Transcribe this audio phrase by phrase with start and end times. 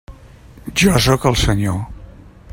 [0.83, 1.79] Jo sóc el Senyor.